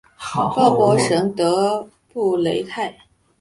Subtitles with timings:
[0.33, 2.91] 鲍博什德布雷泰。